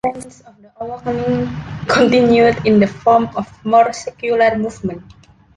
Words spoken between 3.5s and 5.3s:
more secular movements.